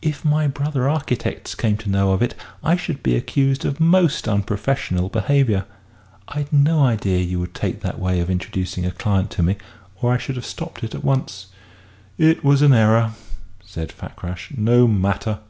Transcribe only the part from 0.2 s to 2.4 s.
my brother architects came to know of it